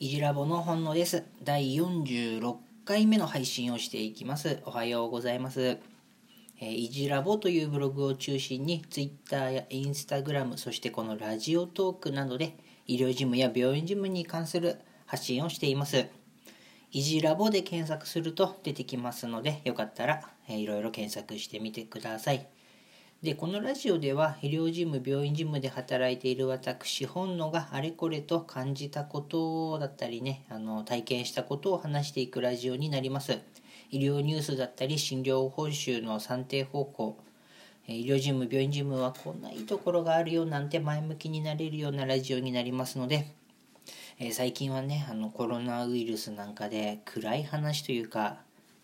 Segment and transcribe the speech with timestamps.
[0.00, 1.24] いじラボの本能です。
[1.42, 2.54] 第46
[2.84, 4.60] 回目の配信をしていきます。
[4.64, 5.78] おはようございます。
[6.60, 12.56] えいじラボというブログを中心に Twitter や Instagram そしてこのラジオトークなどで
[12.86, 16.06] 医療事務や病院事務に関する発信をしています。
[16.92, 22.46] いじラボで検索すると出てきますのでよかったら、えーいろいろ検索してみてください。
[23.22, 33.40] でこのラジオでは医療事務病院事務で働いている私本能があれこれと感じたことだったりねあの体験したことを話していくラジオになります。
[33.90, 37.18] 医療ニュースだったり診療報酬の算定方法
[37.88, 43.34] えー医療事務病院事務はこんないいところがあるよなんて前向きになれるようなラジオになりますので
[44.20, 48.36] え最近はねあのコロナウイルスなんかで暗い話というか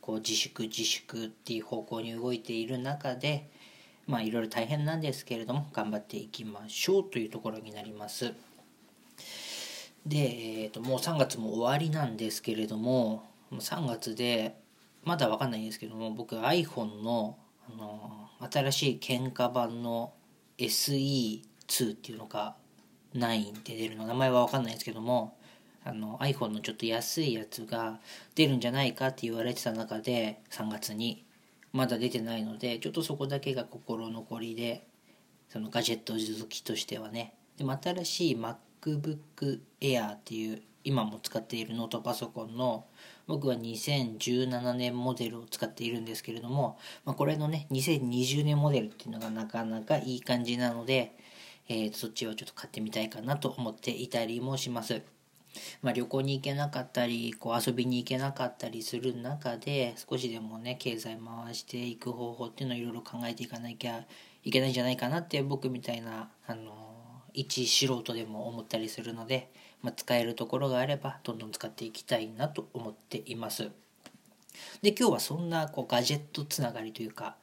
[0.00, 3.50] こう自粛自粛っていう方向に動いている中で
[4.12, 8.34] まあいろいろ大変なんですけれども頑張っていきましょうというところになります。
[10.04, 14.60] で、えー、ともう3月も終わりなんですけれども3月で
[15.02, 20.12] まだわかんないんですけども僕 iPhone のあの新しい喧嘩版の
[20.58, 21.40] SE2
[21.92, 22.56] っていうのが
[23.14, 25.38] 9って出るの名前は分かんないんですけども
[25.84, 27.98] あの iPhone のちょっと安いやつが
[28.34, 31.24] 出るんじゃないかって言われてた中で3月に
[31.72, 34.86] まだ出てないのでちょっとそこだけが心残りで
[35.48, 42.86] そのガジェット好きとしてはねでも新しい MacBook Air っていう今も使っているノートパソコンの
[43.26, 51.16] 僕は2017年モデルを使っているんですけれども、まあ、これのね2020年モデルっていうのがなかなかいい感じなので、
[51.68, 55.02] えーそっちをちょっと買ってみたいかなと思っていたりもします。
[55.82, 64.04] まあ、旅行に行けなかったりこう遊びに行けなかったりする中で少しでもね経済回していく方法っていうのをいろいろ考えていかなきゃ
[64.44, 66.92] いけないんじゃないかなって僕みたいなあの
[67.34, 69.50] 一素人でも思ったりするので、
[69.82, 73.70] まあ、使えるところがあればどんどん使っていきたいなと思っています。
[74.82, 77.36] で今日はそんなこうガジェットつながりというか、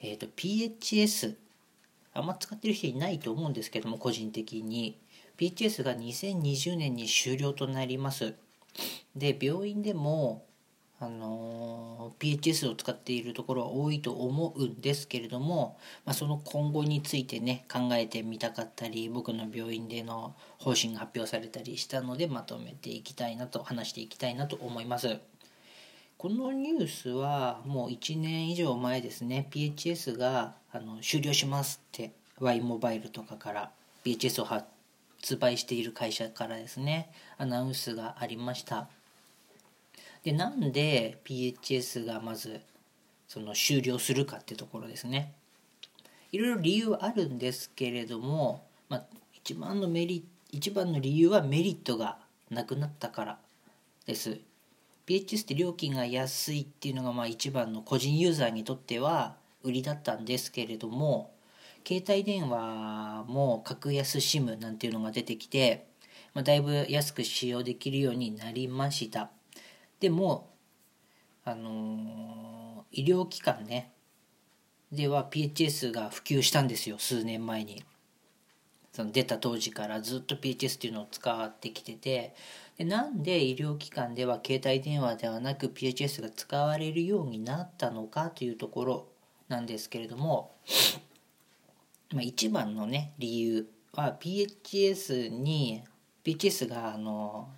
[0.00, 1.34] えー、と PHS
[2.14, 4.98] あんま使ってる人いないと思うんですけども個人的に
[5.38, 8.34] PHS が2020年に終了となります。
[9.14, 10.44] で病院でも
[11.02, 25.18] あの PHS を使っているところは多いと思うんですけれども、まあ、その今後についてね考えてみたかったり僕の病院での方針が発表されたりしたのでまとめていきたいなと話していきたいなと思います。
[26.18, 33.72] このニュースはもう1年以上前ですね PHS があの終了しますって Y モバイルとかから
[34.04, 34.66] PHS を発
[35.36, 38.88] 売している会社からですねアナウンスがありました。
[40.24, 42.60] でなんで PHS がまず
[43.26, 45.34] その終了するかってところですね。
[46.30, 52.18] いろいろ理由はあるんですけれども、まあ、一番のメリ一番の理由はメリットが
[52.50, 53.38] なくなったから
[54.06, 54.38] です。
[55.06, 61.32] PHS って料金が安いっていうのがまあ一番の個人ユーザーにとっては売りだったんですけれども
[61.86, 65.86] 携帯電話も格安 SIM なんていうのが出てきて、
[66.34, 69.30] まあ、だいぶ安く使用できるようになりました。
[70.00, 70.50] でも
[71.44, 72.52] あのー
[72.92, 73.90] 医療機関ね。
[74.92, 77.82] では PHS が普及したんですよ数年前に。
[78.92, 82.34] その出た当時からずっと PHS っていうのを使ってきてて。
[82.76, 89.08] でなんで医療機関では携帯電話ではなく PHS が使われるようになったのかというところ
[89.48, 90.52] なんですけれども、
[92.12, 95.82] まあ、一番のね理由は PHS に
[96.24, 97.48] PHS があの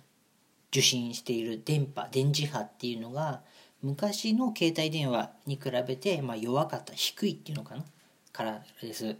[0.69, 3.41] 受信している電波電磁波っていうのが
[3.81, 7.83] 昔の携帯電話に比べて、まあ、弱かった低いっていうのかな
[8.33, 9.15] からです。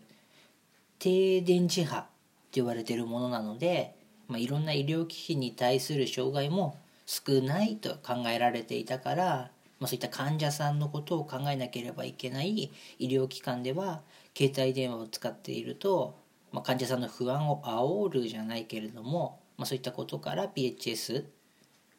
[0.98, 2.08] 低電磁波って
[2.54, 3.96] 言われてるものなので、
[4.28, 14.02] まあ、いろんな医療機器に対する障害も少ないと考えられていたから、まあ、そういった患者さんのことを考えなければいけない医療機関では
[14.38, 16.18] 携帯電話を使っていると、
[16.52, 21.26] まあ、患者さんの不安を煽るじゃないけれども、まあ、そういったことから PHS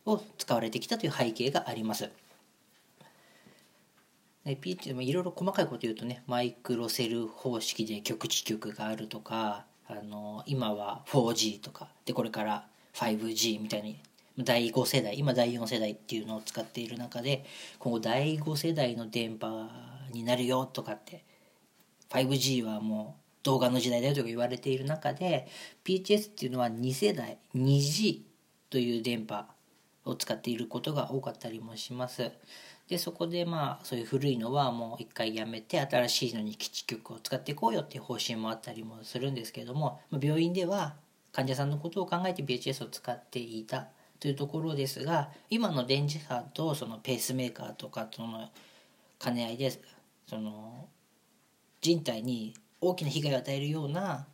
[0.06, 2.10] を使われてきたという背景があります。
[4.44, 13.98] PH いろいろ細かいこと言うとねマイクロセル方式で局地局があるとかあの今は 4G とかでこれから 5G みたいに
[14.38, 17.44] 第5世代今第4世代っていうのを使っている中で
[17.78, 19.68] 今後第5世代の電波
[20.12, 21.24] になるよとかって
[22.10, 25.46] 5G はもう動画の時代だよとか言われている中で
[25.84, 28.20] PHS っていうのは2世代 2G
[28.70, 29.46] という電波
[30.04, 32.30] を使っていることが多かったりもします。
[32.88, 40.94] でそこでまあそういう古いのはもう一回やめて新しいのに基地局を使っていこうよっていう方針もあったりもするんですけれども病院では
[41.32, 43.88] 患者さんのことを考えて PHS を使っていた
[44.20, 48.50] というところですが今の電磁波とそのペースメーカーとかとの
[49.18, 49.72] 兼ね合いで
[50.26, 50.88] その
[51.80, 54.26] 人体に大きな被害を与えるような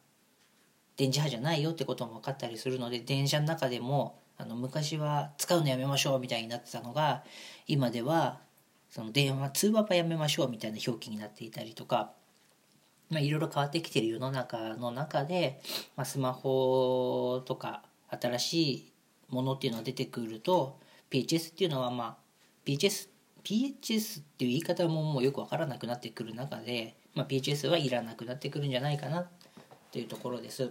[0.97, 7.25] 電磁波じゃないよってことも分かったりするので電車の中でもあの昔は使うのやめましょうみたいになってたのが
[7.67, 8.41] 今では
[8.91, 12.13] その電話通話はやめましょうみたいな表記になっていたりとか、
[13.11, 15.61] まあ、いろいろ変わってきてる世の中の中で、
[15.97, 18.92] まあ、スマホとか新しい
[19.33, 20.79] ものっていうのが出てくると
[21.11, 22.17] PHS っていうのはまあ
[22.65, 23.09] PHS
[23.43, 29.27] PHS っていう言い方ももうよく分からなくなってくる中で、まあ、PHS はいらなくなってくるんじゃないかな
[29.91, 30.71] というところです。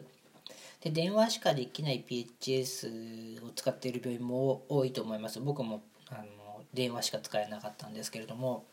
[0.80, 5.40] で電話しかできない PHS を使っている病院も多いと思います。
[5.42, 8.66] 僕もあの電話しか使えなかったんですけれども。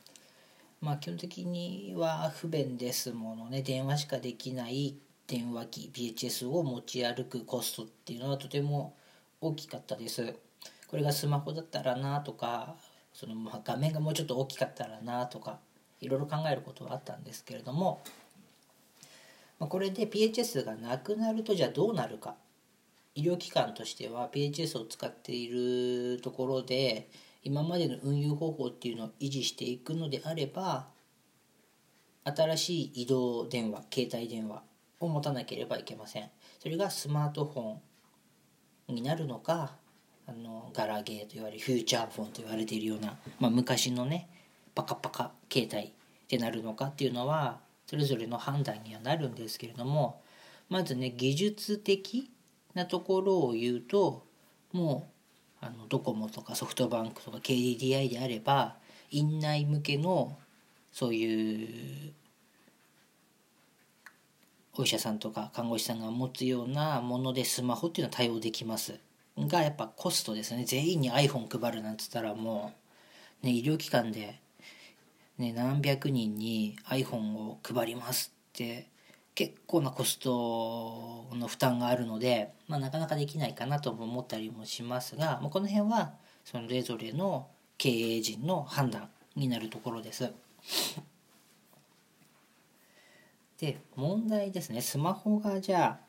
[0.81, 3.63] まあ基本的には不便ですものね。
[3.63, 4.97] 電話しかできない
[5.27, 8.95] 電話機 PHS を持ち歩くコストっていうのはとても
[9.41, 10.35] 大きかったです。
[10.87, 12.77] これがスマホだったらなとか
[13.13, 15.59] そのま画面がもうちょっと大きかったらなとか
[16.01, 18.03] いろいろ考えることはあったんですけれども
[19.59, 22.37] ま、これで PHS がなくなるとじゃあどうなるか。
[23.15, 27.11] 医療機関としては PHS を使っているところで
[27.43, 30.87] 今までの運用方法っていうのを維持していくのであれば
[32.25, 34.63] 新しい移動電話携帯電話
[35.01, 36.31] を持たなければいけません。
[36.61, 37.81] それがスマートフォン
[38.93, 39.73] になるのか
[40.27, 44.29] あのガラゲーと言われるフューチャーフォンと言われているような、まあ、昔のね
[44.75, 45.91] パカパカ携帯っ
[46.29, 50.21] てなるのかっていうのはそれぞれの判断にはなるんですけれども
[50.69, 52.31] まずね技術的
[52.75, 54.25] なところを言うと
[54.73, 55.11] も
[55.63, 58.77] うあのドコモとかソフトバンクとか KDDI であれば
[59.11, 60.37] 院内向けの
[60.93, 62.13] そういう
[64.79, 68.99] お医者さんとか看護師さんが持つようなものでスマホっていうのは対応できます
[69.39, 72.73] がやっぱコストですね全員に iPhone 配るなんつったらも
[73.43, 74.41] う、ね、医療機関で
[75.39, 78.89] ね、何百人に iPhone を配りますって
[79.37, 86.15] 結構なコストの負担があるので、まあ、なかなかできないかなとも思ったりもしますが、まあ、この辺は
[86.45, 87.47] それぞれの
[87.79, 90.33] 経営陣の判断になるところです。
[93.59, 94.81] で問題ですね。
[94.81, 96.01] スマホがじゃあ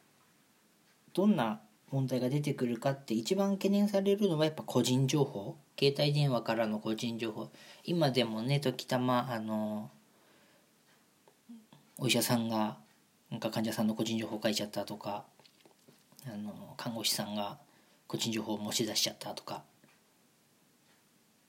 [1.14, 1.62] どんな
[1.92, 5.58] 問題が出てくるかって一番懸念されるのはやっぱ個人情報。
[5.78, 7.50] 携帯電話からの個人情報。
[7.84, 9.90] 今でもね時たまあの
[11.98, 12.78] お医者さんが
[13.32, 15.26] なんか患者さんの個人情報書いちゃったとか
[16.28, 17.58] あの看護師さんが
[18.08, 19.64] 個人情報を持ち出しちゃったとか。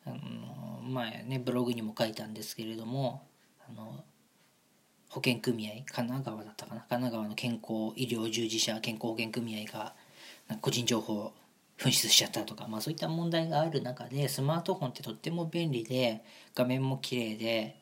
[0.06, 3.26] あの前ねブログにも書いたんですけれども
[3.68, 4.02] あの
[5.10, 6.80] 保険組合神奈川だったかな？
[6.82, 9.92] 神奈川の健康医療従事者健康保険組合が
[10.60, 11.32] 個人情報を
[11.78, 16.22] 紛失しちゃったとか、まあ、そういった問題がある中でスマートフォンってとっても便利で
[16.54, 17.76] 画面も綺麗で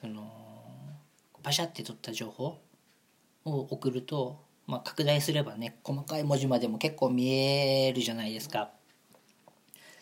[0.00, 0.30] その
[1.42, 2.58] パシャって撮った情報
[3.44, 8.70] を送ると、まあ、拡大すればね細かい文字までも結構見えるじゃないですか。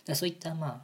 [0.05, 0.81] だそういったまあ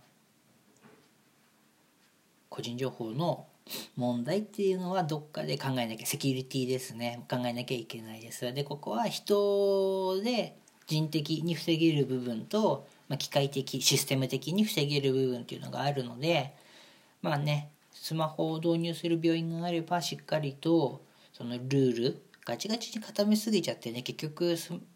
[2.49, 3.47] 個人情報の
[3.97, 7.25] 問題っていうのはどっかで考えなきゃセキュリティですね。
[7.31, 10.57] 考えなきゃいけないですでここは人で
[10.87, 16.55] 人的に防げる部分と、まあ、機械的システム的に防げる部分っていうのがあるので
[17.23, 21.01] まあねスマホを導入する病院があればしっかりと
[21.33, 24.45] そのルールガチガチに固めすぎちゃってね結局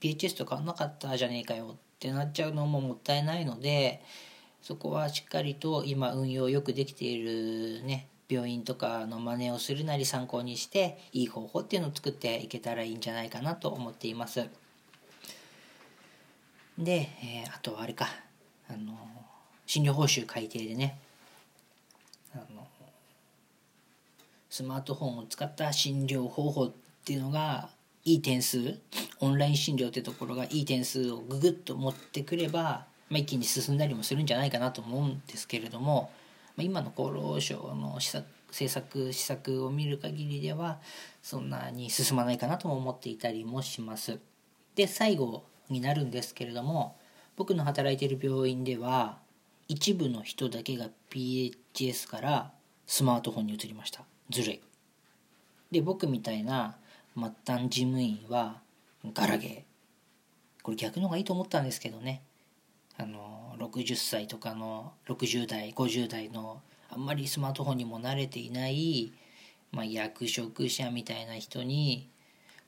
[0.00, 4.02] PHS と変わなかったじゃねえかよってなっちゃうのももったいないので
[4.60, 14.46] そこはしっかりと今運用よくできているね病院とかの真似をするなり参考にしていい方法っていうのを作っていけたらいいんじゃないかなと思っています。
[16.78, 18.08] で、えー、あとはあれか。
[18.70, 18.92] あの
[19.66, 20.98] 診療報酬改定でね。
[22.34, 22.66] あの
[24.50, 26.72] スマートフォンを使った診療方法っ
[27.04, 27.70] ていうのが
[28.04, 28.78] いい点数。
[29.20, 36.10] オンライン診療ってところがいい点数をググッと持ってくれば、まあ、一気に進んだりもするんじゃないかなと思うんですけれども、
[36.58, 40.80] まあ、今の厚労省の施策政策施策を見る限りでは
[41.22, 44.18] そんなに進まないかなとも思っていたりもします。
[44.74, 46.96] で最後になるんですけれども
[47.36, 49.18] 僕の働いてる病院では
[49.68, 52.52] 一部の人だけが PHS から
[52.88, 54.02] スマートフォンに移りました。
[54.28, 54.60] ずるい。
[55.70, 56.76] で僕みたいな
[57.14, 58.60] 末端事務員は
[59.14, 59.62] ガラゲー。
[60.64, 62.22] これ逆の方がいいと思ったんですけどね。
[62.96, 69.12] あの60歳とかの60代50代のあんまりスマートフォンにも慣れていない、
[69.72, 72.08] まあ、役職者みたいな人に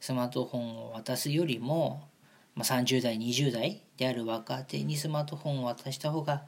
[0.01, 2.11] スマートフォンを渡すよりも
[2.55, 6.43] まあ、30代20代である若手にスマートフォンを渡した方が、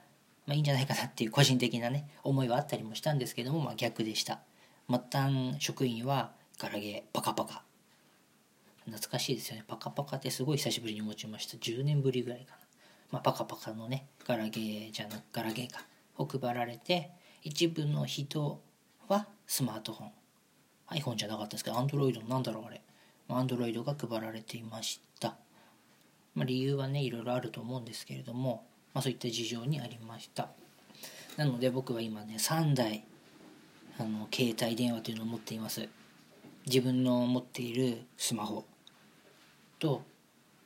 [0.47, 4.41] まあ、いいんじゃないかなっていう個人的なね思いはあったりもしたんですけども、まあ、逆でした。
[4.91, 7.63] 末端職員はガラゲーパカパカ。
[8.85, 9.65] 懐かしいですよね。
[9.67, 11.57] パカパカってすごい久しぶりに持ちました。
[11.57, 12.62] 10年ぶりぐらいかな、
[13.12, 15.85] まあ、パカパカのねガラゲーじゃなくガラゲーか。
[16.19, 17.11] を配られて
[17.42, 18.61] 一部の人
[19.09, 20.11] はスマートフォン。
[20.90, 22.83] iPhone じゃなかったですけど Android なんだろうあれ。
[23.28, 25.37] Android が配られていました、
[26.35, 30.50] まあ、理由はねいろいろあると思うんですけれども、まあ、そういった事情にありました。
[31.37, 33.04] なので僕は今ね3台
[33.99, 35.88] あの携帯電話というのを持っています。
[36.66, 38.64] 自分の持っているスマホ
[39.78, 40.02] と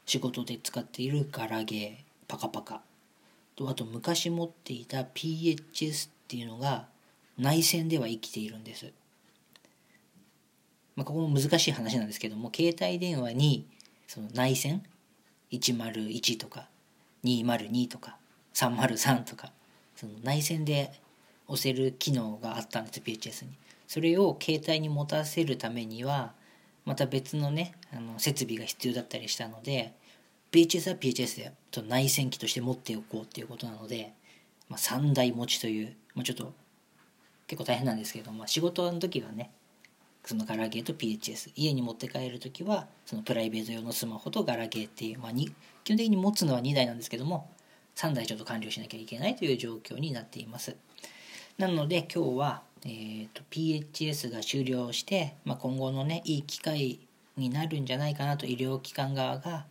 [0.05, 2.06] 仕事で使っているガラゲー。
[2.29, 2.83] パカパカ。
[3.57, 6.87] とあと昔持っていた PHS っていうのが
[7.39, 8.93] 内線では生きているんです、
[10.95, 13.67] まあ、ここも難しい話なんですけども携帯電話に
[14.07, 14.83] その内線
[15.51, 16.69] 101とか
[17.25, 18.17] 202とか
[18.55, 19.53] 303とか
[19.95, 20.93] その内線で
[21.49, 23.53] 押せる機能があったんです PHS に。
[23.87, 26.33] それを携帯に持たせるためには
[26.85, 29.95] また別のねあの設備が必要だったりしたので
[30.57, 34.15] PHS は PHS でと内線機として持っておこうっていうことなので、
[34.71, 36.55] まあ、3台持ちという、まあ、ちょっと
[37.47, 39.51] 結構大変なんですけど、まあ、仕事の時はね
[40.25, 45.53] そのガラケーと PHS 家に持って帰る時はそのプライベート用のスマホとガラケーっていう、まあ、基
[45.89, 47.51] 本的に持つのは2台なんですけども
[47.97, 50.77] 3台ちょっと完了しなきゃいけないという状況になっています。
[51.59, 57.01] なので今日は、えーと、PHS が終了して、まあ、今後のねいい機会
[57.37, 59.67] になるんじゃないかなと医療機関側が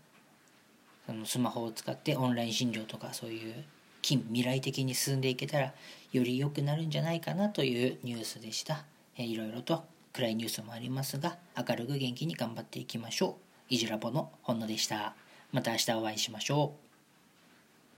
[1.05, 3.63] そのスマホを使ってオンライン診療とかそういう
[4.01, 5.73] 近未来的に進んでいけたら
[6.11, 8.85] より良くなるんじゃないかなというニュースでした、
[9.17, 9.83] えー、いろいろと
[10.13, 13.37] 暗いニュースもありますが明るく元気に頑張っていきましょ
[13.69, 13.73] う。
[13.73, 15.15] いじらぼのほんのでした。
[15.51, 16.84] また明日お会いしましょう。